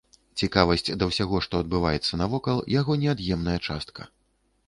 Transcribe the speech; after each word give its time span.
Цікавасць 0.41 0.87
да 1.01 1.07
ўсяго, 1.09 1.41
што 1.47 1.59
адбываецца 1.65 2.19
навокал, 2.23 2.57
яго 2.79 2.91
неад'емная 3.05 3.57
частка. 3.67 4.01